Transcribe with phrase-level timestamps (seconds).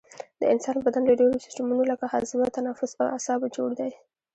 [0.39, 3.91] د انسان بدن له ډیرو سیستمونو لکه هاضمه تنفس او اعصابو جوړ دی